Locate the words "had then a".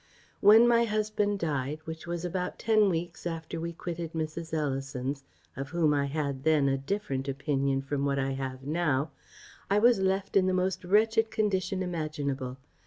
6.07-6.75